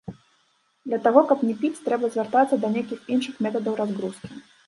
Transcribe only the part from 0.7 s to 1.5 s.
Для таго каб